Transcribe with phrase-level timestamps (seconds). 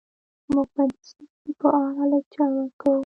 [0.53, 2.95] موږ به د څه شي په اړه لکچر ورکوو